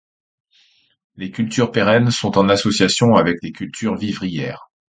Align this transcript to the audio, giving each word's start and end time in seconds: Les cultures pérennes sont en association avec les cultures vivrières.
Les 1.15 1.29
cultures 1.29 1.71
pérennes 1.71 2.09
sont 2.09 2.39
en 2.39 2.49
association 2.49 3.13
avec 3.17 3.37
les 3.43 3.51
cultures 3.51 3.95
vivrières. 3.97 4.71